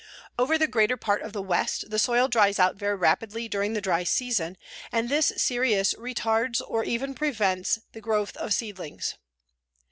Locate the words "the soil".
1.91-2.27